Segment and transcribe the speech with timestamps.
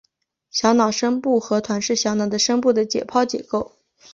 [0.49, 3.73] 小脑深部核团是小脑的深部的解剖结构。